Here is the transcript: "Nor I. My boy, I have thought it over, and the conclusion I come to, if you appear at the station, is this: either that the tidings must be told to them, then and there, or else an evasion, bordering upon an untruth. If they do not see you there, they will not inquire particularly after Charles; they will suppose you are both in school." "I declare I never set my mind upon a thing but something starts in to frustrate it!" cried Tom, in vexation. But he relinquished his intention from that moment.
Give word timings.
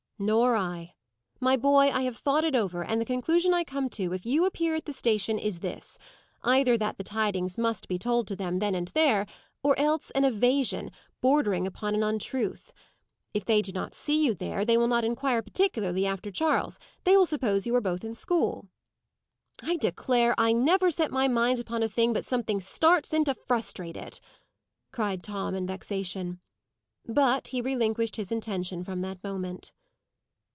"Nor 0.23 0.55
I. 0.55 0.93
My 1.39 1.57
boy, 1.57 1.89
I 1.89 2.03
have 2.03 2.15
thought 2.15 2.43
it 2.43 2.55
over, 2.55 2.83
and 2.83 3.01
the 3.01 3.05
conclusion 3.05 3.55
I 3.55 3.63
come 3.63 3.89
to, 3.89 4.13
if 4.13 4.23
you 4.23 4.45
appear 4.45 4.75
at 4.75 4.85
the 4.85 4.93
station, 4.93 5.39
is 5.39 5.61
this: 5.61 5.97
either 6.43 6.77
that 6.77 6.99
the 6.99 7.03
tidings 7.03 7.57
must 7.57 7.87
be 7.87 7.97
told 7.97 8.27
to 8.27 8.35
them, 8.35 8.59
then 8.59 8.75
and 8.75 8.89
there, 8.89 9.25
or 9.63 9.75
else 9.79 10.11
an 10.11 10.23
evasion, 10.23 10.91
bordering 11.21 11.65
upon 11.65 11.95
an 11.95 12.03
untruth. 12.03 12.71
If 13.33 13.45
they 13.45 13.63
do 13.63 13.71
not 13.71 13.95
see 13.95 14.23
you 14.23 14.35
there, 14.35 14.63
they 14.63 14.77
will 14.77 14.87
not 14.87 15.03
inquire 15.03 15.41
particularly 15.41 16.05
after 16.05 16.29
Charles; 16.29 16.77
they 17.03 17.17
will 17.17 17.25
suppose 17.25 17.65
you 17.65 17.73
are 17.75 17.81
both 17.81 18.03
in 18.03 18.13
school." 18.13 18.67
"I 19.63 19.75
declare 19.77 20.35
I 20.37 20.53
never 20.53 20.91
set 20.91 21.09
my 21.09 21.27
mind 21.27 21.57
upon 21.57 21.81
a 21.81 21.89
thing 21.89 22.13
but 22.13 22.25
something 22.25 22.59
starts 22.59 23.11
in 23.11 23.23
to 23.23 23.33
frustrate 23.33 23.97
it!" 23.97 24.21
cried 24.91 25.23
Tom, 25.23 25.55
in 25.55 25.65
vexation. 25.65 26.39
But 27.07 27.47
he 27.47 27.59
relinquished 27.59 28.17
his 28.17 28.31
intention 28.31 28.83
from 28.83 29.01
that 29.01 29.23
moment. 29.23 29.73